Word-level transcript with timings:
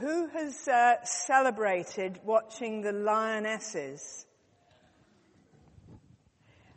Who 0.00 0.28
has 0.28 0.68
uh, 0.68 1.04
celebrated 1.04 2.20
watching 2.24 2.82
the 2.82 2.92
lionesses? 2.92 4.26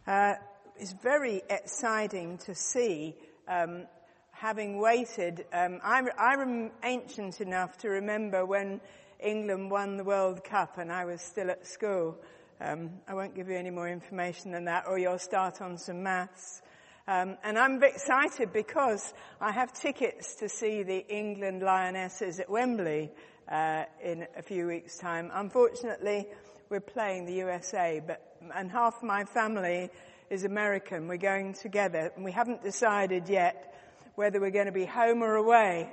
Uh, 0.07 0.33
it's 0.75 0.93
very 0.93 1.43
exciting 1.47 2.39
to 2.39 2.55
see, 2.55 3.15
um, 3.47 3.85
having 4.31 4.79
waited. 4.79 5.45
Um, 5.53 5.81
I, 5.83 6.01
I'm 6.17 6.71
ancient 6.83 7.41
enough 7.41 7.77
to 7.79 7.89
remember 7.89 8.43
when 8.43 8.81
England 9.19 9.69
won 9.69 9.97
the 9.97 10.03
World 10.03 10.43
Cup 10.43 10.79
and 10.79 10.91
I 10.91 11.05
was 11.05 11.21
still 11.21 11.51
at 11.51 11.67
school. 11.67 12.17
Um, 12.59 12.89
I 13.07 13.13
won't 13.13 13.35
give 13.35 13.49
you 13.49 13.55
any 13.55 13.69
more 13.69 13.87
information 13.87 14.51
than 14.51 14.65
that 14.65 14.85
or 14.87 14.97
you'll 14.97 15.19
start 15.19 15.61
on 15.61 15.77
some 15.77 16.01
maths. 16.01 16.63
Um, 17.07 17.37
and 17.43 17.57
I'm 17.57 17.81
excited 17.83 18.53
because 18.53 19.13
I 19.39 19.51
have 19.51 19.73
tickets 19.73 20.35
to 20.35 20.47
see 20.47 20.83
the 20.83 21.05
England 21.07 21.63
Lionesses 21.63 22.39
at 22.39 22.47
Wembley 22.47 23.09
uh, 23.49 23.85
in 24.03 24.27
a 24.37 24.43
few 24.43 24.67
weeks' 24.67 24.99
time. 24.99 25.31
Unfortunately, 25.33 26.27
we're 26.69 26.79
playing 26.79 27.25
the 27.25 27.33
USA, 27.33 28.01
but 28.05 28.21
and 28.55 28.71
half 28.71 29.01
my 29.01 29.25
family 29.25 29.89
is 30.29 30.43
American. 30.43 31.07
We're 31.07 31.17
going 31.17 31.53
together, 31.53 32.11
and 32.15 32.23
we 32.23 32.31
haven't 32.31 32.63
decided 32.63 33.29
yet 33.29 33.73
whether 34.15 34.39
we're 34.39 34.51
going 34.51 34.67
to 34.67 34.71
be 34.71 34.85
home 34.85 35.23
or 35.23 35.35
away. 35.35 35.91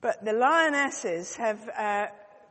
But 0.00 0.24
the 0.24 0.32
lionesses 0.32 1.36
have 1.36 1.68
uh, 1.68 2.06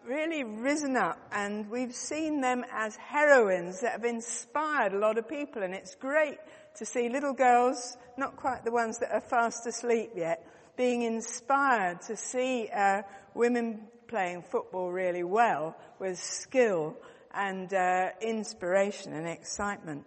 really 0.05 0.43
risen 0.43 0.95
up, 0.97 1.17
and 1.31 1.69
we've 1.69 1.95
seen 1.95 2.41
them 2.41 2.65
as 2.71 2.95
heroines 2.95 3.81
that 3.81 3.93
have 3.93 4.05
inspired 4.05 4.93
a 4.93 4.99
lot 4.99 5.17
of 5.17 5.27
people, 5.27 5.63
and 5.63 5.73
it's 5.73 5.95
great 5.95 6.37
to 6.75 6.85
see 6.85 7.09
little 7.09 7.33
girls, 7.33 7.97
not 8.17 8.35
quite 8.35 8.65
the 8.65 8.71
ones 8.71 8.99
that 8.99 9.11
are 9.11 9.21
fast 9.21 9.65
asleep 9.67 10.11
yet, 10.15 10.45
being 10.75 11.03
inspired 11.03 12.01
to 12.01 12.15
see 12.15 12.69
uh, 12.75 13.03
women 13.33 13.81
playing 14.07 14.41
football 14.41 14.91
really 14.91 15.23
well 15.23 15.75
with 15.99 16.19
skill 16.19 16.95
and 17.33 17.73
uh, 17.73 18.09
inspiration 18.21 19.13
and 19.13 19.27
excitement. 19.27 20.05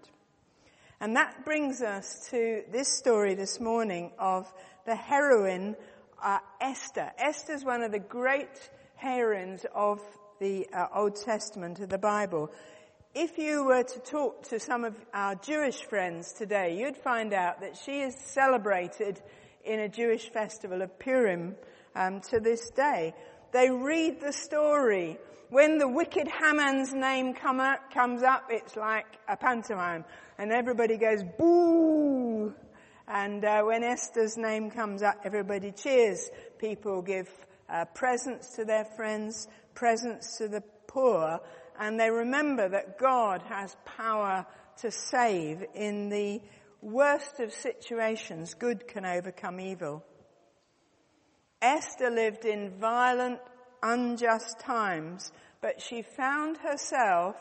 And 1.01 1.17
that 1.17 1.45
brings 1.45 1.83
us 1.83 2.29
to 2.31 2.63
this 2.73 2.89
story 2.89 3.35
this 3.35 3.61
morning 3.61 4.13
of 4.19 4.53
the 4.87 4.97
heroine 4.97 5.77
uh, 6.23 6.39
Esther. 6.61 7.13
Esther's 7.19 7.65
one 7.65 7.83
of 7.83 7.93
the 7.93 7.99
great 7.99 8.71
heroines 8.97 9.65
of 9.75 10.01
the 10.41 10.67
uh, 10.73 10.87
Old 10.95 11.17
Testament 11.17 11.81
of 11.81 11.89
the 11.89 11.99
Bible. 11.99 12.51
If 13.15 13.39
you 13.39 13.65
were 13.65 13.83
to 13.83 13.99
talk 14.01 14.49
to 14.49 14.59
some 14.59 14.85
of 14.85 14.95
our 15.15 15.37
Jewish 15.37 15.83
friends 15.83 16.33
today, 16.33 16.77
you'd 16.79 16.97
find 16.97 17.33
out 17.33 17.61
that 17.61 17.77
she 17.77 18.01
is 18.01 18.15
celebrated 18.19 19.21
in 19.65 19.81
a 19.81 19.89
Jewish 19.89 20.31
festival 20.31 20.83
of 20.83 20.99
Purim 20.99 21.55
um, 21.95 22.21
to 22.31 22.41
this 22.41 22.71
day. 22.71 23.15
They 23.53 23.71
read 23.71 24.21
the 24.21 24.33
story. 24.33 25.19
When 25.49 25.79
the 25.79 25.89
wicked 25.89 26.29
Haman's 26.29 26.93
name 26.93 27.33
come 27.35 27.61
up, 27.61 27.93
comes 27.95 28.23
up, 28.23 28.49
it's 28.51 28.77
like 28.77 29.07
a 29.29 29.37
pantomime, 29.37 30.05
and 30.39 30.53
everybody 30.53 30.97
goes 30.97 31.23
boo. 31.39 32.53
And 33.09 33.45
uh, 33.45 33.63
when 33.63 33.85
Esther's 33.85 34.37
name 34.37 34.71
comes 34.71 35.03
up, 35.03 35.21
everybody 35.25 35.71
cheers. 35.71 36.29
People 36.59 37.01
give 37.03 37.29
uh, 37.69 37.85
presents 37.87 38.57
to 38.57 38.65
their 38.65 38.85
friends, 38.85 39.49
presents 39.75 40.39
to 40.39 40.49
the 40.49 40.63
poor, 40.87 41.41
and 41.79 41.99
they 41.99 42.11
remember 42.11 42.69
that 42.69 42.99
God 42.99 43.43
has 43.49 43.77
power 43.85 44.47
to 44.79 44.91
save 44.91 45.65
in 45.75 46.09
the 46.09 46.41
worst 46.81 47.41
of 47.41 47.53
situations. 47.53 48.55
Good 48.55 48.87
can 48.87 49.05
overcome 49.05 49.61
evil. 49.61 50.05
Esther 51.61 52.11
lived 52.11 52.45
in 52.45 52.79
violent, 52.79 53.41
unjust 53.83 54.61
times, 54.61 55.33
but 55.61 55.81
she 55.81 56.03
found 56.03 56.59
herself 56.59 57.37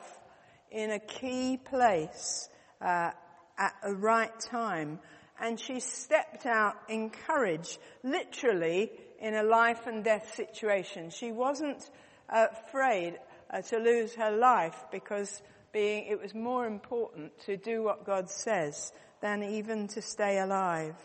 in 0.71 0.91
a 0.91 0.99
key 0.99 1.57
place 1.57 2.49
uh, 2.81 3.11
at 3.57 3.73
the 3.83 3.93
right 3.93 4.37
time, 4.39 4.99
and 5.39 5.59
she 5.59 5.79
stepped 5.79 6.45
out 6.45 6.75
in 6.89 7.09
courage, 7.09 7.77
literally 8.03 8.91
in 9.19 9.35
a 9.35 9.43
life 9.43 9.87
and 9.87 10.03
death 10.03 10.33
situation. 10.35 11.09
She 11.09 11.31
wasn't 11.31 11.89
uh, 12.29 12.47
afraid 12.51 13.19
uh, 13.51 13.61
to 13.61 13.77
lose 13.77 14.15
her 14.15 14.31
life 14.31 14.85
because 14.91 15.41
being, 15.71 16.07
it 16.07 16.21
was 16.21 16.33
more 16.33 16.65
important 16.65 17.31
to 17.45 17.57
do 17.57 17.83
what 17.83 18.05
God 18.05 18.29
says 18.29 18.93
than 19.21 19.43
even 19.43 19.87
to 19.89 20.01
stay 20.01 20.39
alive. 20.39 20.95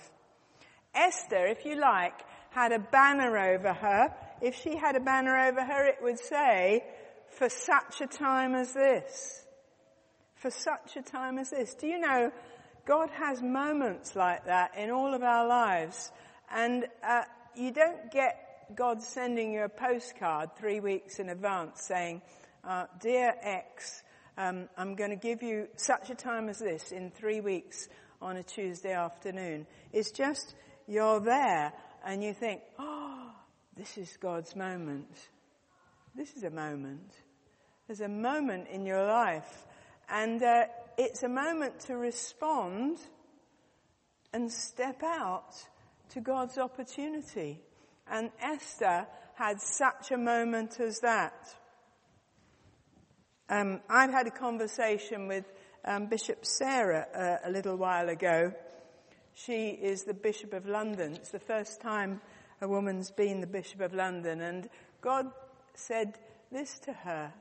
Esther, 0.95 1.47
if 1.47 1.65
you 1.65 1.81
like, 1.81 2.15
had 2.51 2.73
a 2.73 2.79
banner 2.79 3.37
over 3.39 3.73
her. 3.73 4.15
If 4.41 4.57
she 4.57 4.77
had 4.77 4.97
a 4.97 5.01
banner 5.01 5.39
over 5.49 5.65
her, 5.65 5.87
it 5.87 5.99
would 6.03 6.19
say, 6.19 6.85
for 7.31 7.49
such 7.49 8.01
a 8.01 8.07
time 8.07 8.55
as 8.55 8.73
this. 8.73 9.45
For 10.35 10.51
such 10.51 10.97
a 10.97 11.03
time 11.03 11.39
as 11.39 11.51
this. 11.51 11.75
Do 11.75 11.87
you 11.87 11.99
know, 11.99 12.33
God 12.87 13.11
has 13.11 13.43
moments 13.43 14.17
like 14.17 14.47
that 14.47 14.77
in 14.77 14.91
all 14.91 15.15
of 15.15 15.23
our 15.23 15.47
lives. 15.47 16.11
And 16.51 16.87
uh, 17.07 17.23
you 17.57 17.73
don't 17.73 18.11
get 18.11 18.51
God 18.75 19.03
sending 19.03 19.53
you 19.53 19.65
a 19.65 19.69
postcard 19.69 20.51
three 20.57 20.81
weeks 20.81 21.19
in 21.19 21.29
advance 21.29 21.83
saying, 21.83 22.23
uh, 22.65 22.87
Dear 23.01 23.35
X, 23.43 24.03
um, 24.39 24.69
I'm 24.77 24.95
going 24.95 25.11
to 25.11 25.17
give 25.17 25.43
you 25.43 25.69
such 25.77 26.11
a 26.11 26.15
time 26.15 26.49
as 26.49 26.59
this 26.59 26.93
in 26.93 27.11
three 27.11 27.41
weeks 27.41 27.89
on 28.23 28.37
a 28.37 28.43
Tuesday 28.43 28.93
afternoon. 28.93 29.67
It's 29.93 30.11
just 30.11 30.55
you're 30.87 31.21
there 31.21 31.73
and 32.05 32.23
you 32.23 32.33
think, 32.33 32.61
oh, 32.79 33.31
this 33.77 33.99
is 33.99 34.17
God's 34.21 34.55
moment. 34.55 35.29
This 36.15 36.35
is 36.35 36.45
a 36.45 36.51
moment. 36.51 37.13
There's 37.87 38.01
a 38.01 38.09
moment 38.09 38.69
in 38.69 38.87
your 38.87 39.05
life 39.05 39.67
and 40.09 40.43
uh, 40.43 40.65
it's 40.99 41.23
a 41.23 41.29
moment 41.29 41.81
to 41.81 41.97
respond 41.97 42.99
and 44.33 44.51
step 44.51 45.03
out 45.03 45.55
to 46.11 46.21
God's 46.21 46.59
opportunity. 46.59 47.61
And 48.11 48.31
Esther 48.41 49.07
had 49.35 49.61
such 49.61 50.11
a 50.11 50.19
moment 50.19 50.81
as 50.81 51.01
that. 51.01 51.49
Um, 53.49 53.81
I've 53.89 54.11
had 54.11 54.27
a 54.27 54.31
conversation 54.31 55.27
with 55.27 55.45
um, 55.85 56.07
Bishop 56.07 56.45
Sarah 56.45 57.07
uh, 57.15 57.49
a 57.49 57.51
little 57.51 57.77
while 57.77 58.09
ago. 58.09 58.53
She 59.35 59.69
is 59.71 60.05
the 60.05 60.15
Bishop 60.15 60.53
of 60.53 60.67
London. 60.67 61.15
It's 61.15 61.31
the 61.31 61.39
first 61.41 61.81
time 61.81 62.21
a 62.61 62.69
woman's 62.69 63.11
been 63.11 63.41
the 63.41 63.47
Bishop 63.47 63.81
of 63.81 63.95
London, 63.95 64.41
and 64.43 64.69
God 65.01 65.27
said 65.75 66.19
this 66.53 66.79
to 66.81 66.93
her. 66.93 67.33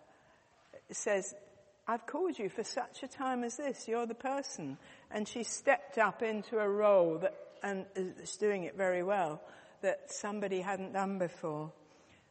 It 0.89 0.95
says, 0.95 1.35
I've 1.87 2.05
called 2.05 2.37
you 2.37 2.49
for 2.49 2.63
such 2.63 3.03
a 3.03 3.07
time 3.07 3.43
as 3.43 3.57
this. 3.57 3.87
You're 3.87 4.05
the 4.05 4.13
person. 4.13 4.77
And 5.11 5.27
she 5.27 5.43
stepped 5.43 5.97
up 5.97 6.21
into 6.21 6.57
a 6.57 6.69
role 6.69 7.17
that, 7.19 7.35
and 7.63 7.85
is 7.95 8.37
doing 8.37 8.63
it 8.63 8.75
very 8.75 9.03
well 9.03 9.41
that 9.81 10.11
somebody 10.11 10.61
hadn't 10.61 10.93
done 10.93 11.17
before. 11.19 11.71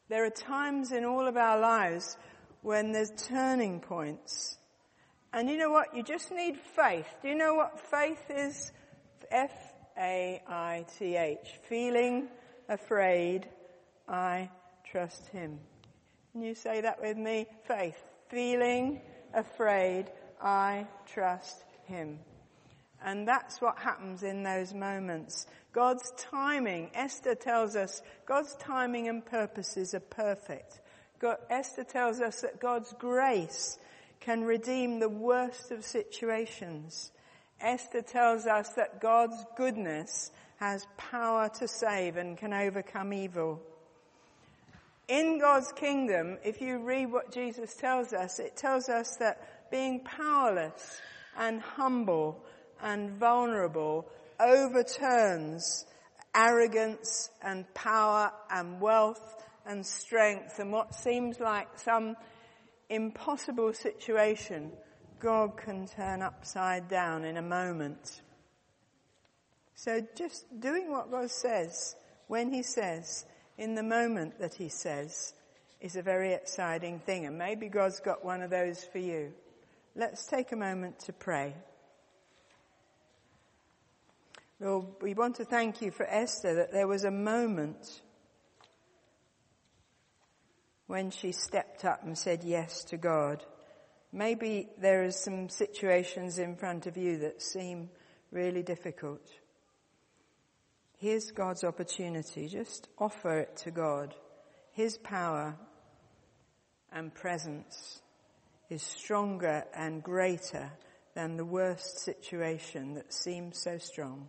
There 0.08 0.24
are 0.24 0.30
times 0.30 0.92
in 0.92 1.04
all 1.04 1.26
of 1.26 1.36
our 1.36 1.60
lives 1.60 2.16
when 2.62 2.92
there's 2.92 3.10
turning 3.16 3.80
points. 3.80 4.56
And 5.32 5.48
you 5.48 5.56
know 5.58 5.70
what? 5.70 5.94
You 5.94 6.02
just 6.02 6.30
need 6.32 6.56
faith. 6.74 7.06
Do 7.22 7.28
you 7.28 7.34
know 7.34 7.54
what 7.54 7.80
faith 7.90 8.30
is? 8.30 8.72
F-A-I-T-H. 9.30 10.38
Feeling 11.68 12.28
afraid, 12.68 13.48
I 14.08 14.50
trust 14.90 15.26
Him. 15.28 15.60
Can 16.32 16.40
you 16.42 16.54
say 16.54 16.80
that 16.80 17.00
with 17.02 17.16
me? 17.16 17.46
Faith. 17.66 18.02
Feeling 18.30 19.02
afraid, 19.34 20.10
I 20.40 20.86
trust 21.06 21.62
Him. 21.86 22.18
And 23.04 23.28
that's 23.28 23.60
what 23.60 23.78
happens 23.78 24.22
in 24.22 24.42
those 24.42 24.74
moments. 24.74 25.46
God's 25.72 26.10
timing, 26.16 26.90
Esther 26.94 27.34
tells 27.34 27.76
us, 27.76 28.02
God's 28.26 28.54
timing 28.56 29.08
and 29.08 29.24
purposes 29.24 29.94
are 29.94 30.00
perfect. 30.00 30.80
God, 31.20 31.36
Esther 31.50 31.84
tells 31.84 32.20
us 32.20 32.40
that 32.40 32.60
God's 32.60 32.92
grace 32.98 33.78
can 34.20 34.42
redeem 34.42 34.98
the 34.98 35.08
worst 35.08 35.70
of 35.70 35.84
situations. 35.84 37.12
Esther 37.60 38.02
tells 38.02 38.46
us 38.46 38.70
that 38.70 39.00
God's 39.00 39.44
goodness 39.56 40.30
has 40.58 40.86
power 40.96 41.48
to 41.60 41.68
save 41.68 42.16
and 42.16 42.36
can 42.36 42.52
overcome 42.52 43.12
evil. 43.12 43.62
In 45.08 45.38
God's 45.38 45.72
kingdom, 45.72 46.38
if 46.44 46.60
you 46.60 46.78
read 46.78 47.10
what 47.10 47.32
Jesus 47.32 47.74
tells 47.74 48.12
us, 48.12 48.38
it 48.38 48.56
tells 48.56 48.88
us 48.88 49.16
that 49.20 49.70
being 49.70 50.00
powerless 50.00 51.00
and 51.36 51.60
humble 51.60 52.44
and 52.82 53.18
vulnerable 53.18 54.06
overturns 54.40 55.86
arrogance 56.34 57.30
and 57.42 57.72
power 57.74 58.30
and 58.50 58.80
wealth 58.80 59.36
and 59.66 59.84
strength 59.84 60.58
and 60.58 60.72
what 60.72 60.94
seems 60.94 61.40
like 61.40 61.66
some 61.78 62.16
impossible 62.88 63.72
situation, 63.72 64.70
God 65.18 65.56
can 65.56 65.86
turn 65.86 66.22
upside 66.22 66.88
down 66.88 67.24
in 67.24 67.36
a 67.36 67.42
moment. 67.42 68.22
So 69.74 70.00
just 70.14 70.46
doing 70.60 70.90
what 70.90 71.10
God 71.10 71.30
says 71.30 71.96
when 72.28 72.52
He 72.52 72.62
says 72.62 73.26
in 73.58 73.74
the 73.74 73.82
moment 73.82 74.38
that 74.38 74.54
he 74.54 74.68
says 74.68 75.34
is 75.80 75.96
a 75.96 76.02
very 76.02 76.32
exciting 76.32 77.00
thing. 77.00 77.26
And 77.26 77.36
maybe 77.36 77.68
God's 77.68 78.00
got 78.00 78.24
one 78.24 78.40
of 78.40 78.50
those 78.50 78.84
for 78.84 78.98
you. 78.98 79.32
Let's 79.94 80.26
take 80.26 80.52
a 80.52 80.56
moment 80.56 81.00
to 81.00 81.12
pray. 81.12 81.54
Lord, 84.60 84.86
we 85.00 85.14
want 85.14 85.36
to 85.36 85.44
thank 85.44 85.82
you 85.82 85.92
for 85.92 86.04
Esther 86.04 86.56
that 86.56 86.72
there 86.72 86.88
was 86.88 87.04
a 87.04 87.12
moment 87.12 88.02
when 90.88 91.10
she 91.12 91.30
stepped 91.30 91.84
up 91.84 92.02
and 92.02 92.18
said 92.18 92.42
yes 92.42 92.82
to 92.84 92.96
God. 92.96 93.44
Maybe 94.12 94.68
there 94.80 95.04
are 95.04 95.12
some 95.12 95.48
situations 95.48 96.40
in 96.40 96.56
front 96.56 96.88
of 96.88 96.96
you 96.96 97.18
that 97.18 97.40
seem 97.40 97.88
really 98.32 98.64
difficult. 98.64 99.30
Here's 100.96 101.30
God's 101.30 101.62
opportunity. 101.62 102.48
Just 102.48 102.88
offer 102.98 103.38
it 103.38 103.58
to 103.58 103.70
God. 103.70 104.12
His 104.72 104.98
power 104.98 105.56
and 106.92 107.14
presence 107.14 108.02
is 108.70 108.82
stronger 108.82 109.66
and 109.72 110.02
greater 110.02 110.72
than 111.14 111.36
the 111.36 111.44
worst 111.44 112.00
situation 112.00 112.94
that 112.94 113.12
seems 113.12 113.62
so 113.62 113.78
strong. 113.78 114.28